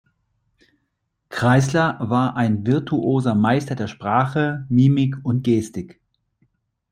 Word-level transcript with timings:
Kreisler 1.29 1.97
war 2.01 2.35
ein 2.35 2.65
virtuoser 2.65 3.35
Meister 3.35 3.75
der 3.75 3.85
Sprache, 3.85 4.65
Mimik 4.67 5.15
und 5.21 5.43
Gestik. 5.43 6.01